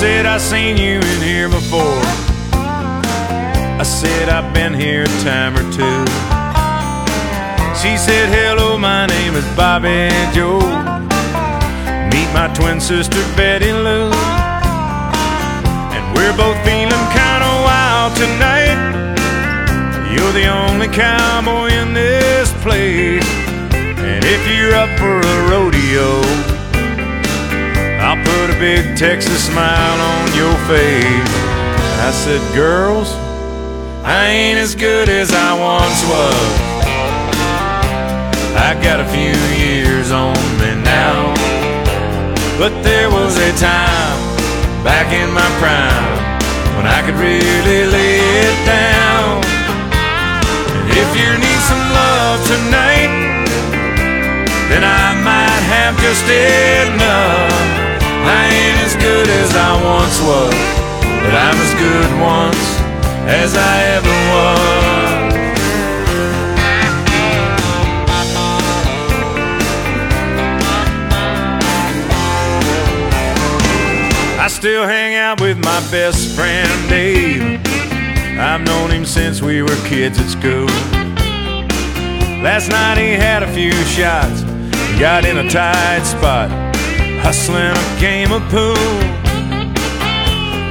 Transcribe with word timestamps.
I 0.00 0.38
seen 0.38 0.76
you 0.76 1.00
in 1.00 1.22
here 1.22 1.48
before. 1.48 1.98
I 2.54 3.82
said, 3.82 4.28
I've 4.28 4.54
been 4.54 4.72
here 4.72 5.02
a 5.02 5.06
time 5.26 5.56
or 5.56 5.66
two. 5.74 6.00
She 7.74 7.96
said, 7.98 8.30
Hello, 8.30 8.78
my 8.78 9.06
name 9.06 9.34
is 9.34 9.44
Bobby 9.56 10.06
Joe. 10.32 10.60
Meet 12.14 12.30
my 12.30 12.48
twin 12.54 12.80
sister, 12.80 13.18
Betty 13.34 13.72
Lou. 13.72 14.12
And 15.90 16.04
we're 16.14 16.36
both 16.36 16.58
feeling 16.62 17.06
kinda 17.10 17.50
wild 17.66 18.14
tonight. 18.14 18.78
You're 20.14 20.30
the 20.30 20.46
only 20.46 20.86
cowboy 20.86 21.70
in 21.74 21.92
this 21.92 22.52
place. 22.62 23.26
And 23.74 24.24
if 24.24 24.46
you're 24.46 24.76
up 24.76 24.96
for 24.96 25.18
a 25.18 25.50
rodeo, 25.50 26.47
big 28.58 28.96
Texas 28.96 29.46
smile 29.46 30.00
on 30.00 30.26
your 30.34 30.54
face. 30.66 31.32
I 32.02 32.10
said, 32.10 32.42
Girls, 32.54 33.12
I 34.02 34.26
ain't 34.26 34.58
as 34.58 34.74
good 34.74 35.08
as 35.08 35.32
I 35.32 35.54
once 35.54 36.02
was. 36.10 36.50
I 38.58 38.74
got 38.82 38.98
a 38.98 39.06
few 39.14 39.38
years 39.62 40.10
on 40.10 40.34
me 40.58 40.74
now. 40.82 41.34
But 42.58 42.74
there 42.82 43.08
was 43.10 43.38
a 43.38 43.52
time 43.62 44.18
back 44.82 45.12
in 45.14 45.30
my 45.30 45.48
prime 45.62 46.18
when 46.74 46.86
I 46.86 46.98
could 47.06 47.14
really 47.14 47.86
lay 47.86 48.18
it 48.42 48.58
down. 48.66 49.38
And 50.74 50.86
if 50.98 51.10
you 51.14 51.30
need 51.38 51.60
some 51.70 51.84
love 51.94 52.38
tonight, 52.42 53.46
then 54.66 54.82
I 54.82 55.14
might 55.22 55.62
have 55.70 55.94
just 56.02 56.26
enough. 56.26 57.77
I 58.30 58.44
ain't 58.52 58.78
as 58.86 58.94
good 58.96 59.28
as 59.28 59.56
I 59.56 59.72
once 59.96 60.20
was, 60.20 60.54
but 61.22 61.34
I'm 61.34 61.58
as 61.66 61.74
good 61.80 62.10
once 62.20 62.64
as 63.26 63.56
I 63.56 63.76
ever 63.96 64.16
was. 64.32 64.68
I 74.38 74.46
still 74.48 74.86
hang 74.86 75.16
out 75.16 75.40
with 75.40 75.56
my 75.58 75.80
best 75.90 76.34
friend 76.36 76.68
Dave. 76.88 77.60
I've 78.38 78.60
known 78.62 78.90
him 78.90 79.04
since 79.04 79.42
we 79.42 79.62
were 79.62 79.76
kids 79.88 80.18
at 80.20 80.28
school. 80.28 80.66
Last 82.42 82.70
night 82.70 82.98
he 82.98 83.10
had 83.10 83.42
a 83.42 83.52
few 83.52 83.72
shots, 83.84 84.42
got 84.98 85.24
in 85.24 85.38
a 85.38 85.50
tight 85.50 86.04
spot, 86.04 86.67
hustling 87.20 87.74
a 87.74 88.00
game 88.00 88.32
of 88.32 88.42
pool 88.48 89.28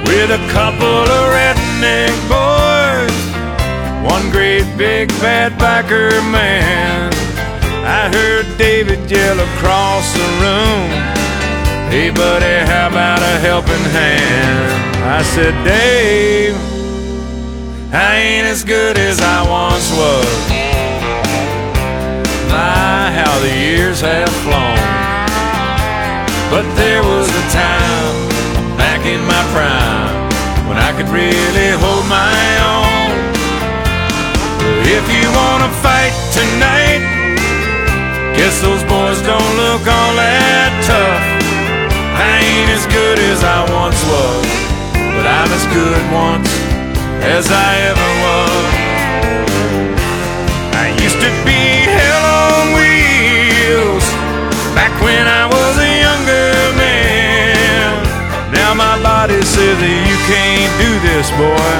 with 0.07 0.31
a 0.31 0.41
couple 0.51 1.03
of 1.17 1.23
redneck 1.35 2.15
boys, 2.31 3.17
one 4.09 4.29
great 4.31 4.65
big 4.77 5.09
bad 5.19 5.51
biker 5.59 6.11
man. 6.31 7.11
I 7.85 8.09
heard 8.09 8.45
David 8.57 9.09
yell 9.09 9.39
across 9.39 10.11
the 10.13 10.27
room. 10.43 10.89
Hey 11.91 12.09
buddy, 12.09 12.65
how 12.69 12.87
about 12.87 13.21
a 13.21 13.39
helping 13.39 13.85
hand? 13.91 14.87
I 15.03 15.23
said, 15.23 15.53
Dave, 15.63 16.55
I 17.93 18.17
ain't 18.17 18.47
as 18.47 18.63
good 18.63 18.97
as 18.97 19.21
I 19.21 19.39
once 19.49 19.89
was. 19.91 20.49
My, 22.49 23.11
how 23.11 23.39
the 23.39 23.53
years 23.55 24.01
have 24.01 24.29
flown. 24.43 24.76
But 26.49 26.63
there 26.79 27.03
was 27.03 27.27
a 27.27 27.45
time 27.51 28.15
back 28.79 29.05
in 29.05 29.19
my 29.27 29.43
prime 29.51 30.15
when 30.67 30.77
I 30.79 30.95
could 30.95 31.09
really 31.09 31.69
hold 31.75 32.07
my 32.07 32.39
own. 32.71 33.11
If 34.87 35.03
you 35.11 35.27
wanna 35.35 35.67
fight 35.83 36.15
tonight, 36.31 37.03
guess 38.37 38.61
those 38.61 38.83
boys 38.87 39.19
don't 39.27 39.51
look 39.59 39.83
all 39.91 40.13
that 40.15 40.71
tough. 40.87 41.23
I 42.15 42.39
ain't 42.39 42.69
as 42.71 42.85
good 42.95 43.19
as 43.27 43.43
I 43.43 43.59
once 43.83 43.99
was, 44.07 44.47
but 45.19 45.25
I'm 45.27 45.51
as 45.51 45.65
good 45.75 46.01
once 46.15 46.51
as 47.27 47.51
I 47.51 47.71
ever 47.91 48.09
was. 48.23 48.36
Boy, 61.31 61.71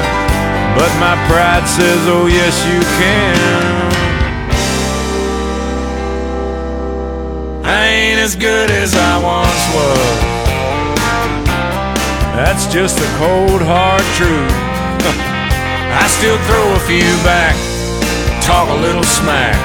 but 0.76 0.90
my 1.00 1.16
pride 1.28 1.66
says, 1.66 2.00
oh 2.06 2.26
yes 2.26 2.54
you 2.66 2.80
can. 3.00 3.88
I 7.64 7.86
ain't 7.86 8.20
as 8.20 8.34
good 8.36 8.70
as 8.70 8.94
I 8.94 9.14
once 9.22 9.64
was. 9.76 10.18
That's 12.36 12.66
just 12.72 12.98
the 12.98 13.08
cold 13.18 13.62
hard 13.62 14.04
truth. 14.18 14.54
I 16.02 16.06
still 16.08 16.38
throw 16.46 16.66
a 16.74 16.82
few 16.86 17.10
back, 17.24 17.56
talk 18.42 18.68
a 18.68 18.78
little 18.80 19.04
smack 19.04 19.56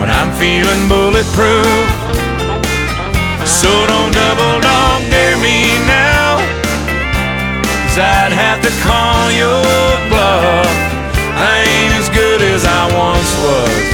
when 0.00 0.10
I'm 0.10 0.30
feeling 0.36 0.88
bulletproof. 0.88 1.86
So 3.46 3.70
don't 3.86 4.12
double 4.12 4.60
dog 4.60 4.65
to 8.66 8.72
call 8.82 9.30
your 9.30 9.62
bluff. 10.10 10.66
I 11.38 11.62
ain't 11.62 11.94
as 12.02 12.08
good 12.10 12.42
as 12.42 12.64
I 12.64 12.82
once 12.98 13.30
was, 13.46 13.84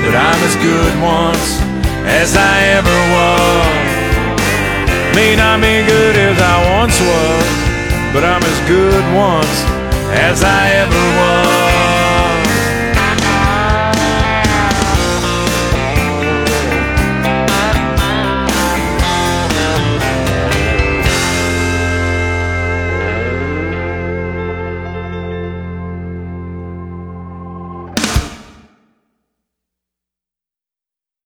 but 0.00 0.14
I'm 0.16 0.40
as 0.48 0.56
good 0.56 0.92
once 1.04 1.60
as 2.08 2.34
I 2.34 2.56
ever 2.78 2.98
was. 3.12 3.92
May 5.14 5.36
not 5.36 5.60
be 5.60 5.84
good 5.84 6.16
as 6.16 6.38
I 6.40 6.56
once 6.80 6.96
was, 6.98 7.44
but 8.14 8.24
I'm 8.24 8.42
as 8.42 8.58
good 8.66 9.04
once 9.12 9.56
as 10.16 10.42
I 10.42 10.62
ever 10.80 11.04
was. 11.20 11.41